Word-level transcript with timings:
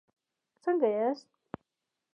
څنګه 0.63 0.87
یاست؟ 0.95 1.27